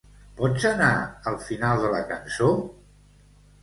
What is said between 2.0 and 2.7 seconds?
cançó?